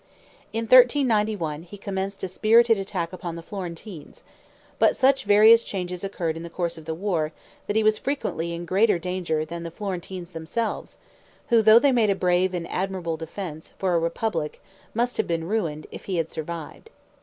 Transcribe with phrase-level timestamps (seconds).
[0.51, 4.23] In 1391 he commenced a spirited attack upon the Florentines;
[4.79, 7.31] but such various changes occurred in the course of the war,
[7.67, 10.97] that he was frequently in greater danger than the Florentines themselves,
[11.49, 14.59] who, though they made a brave and admirable defense, for a republic,
[14.95, 16.89] must have been ruined, if he had survived.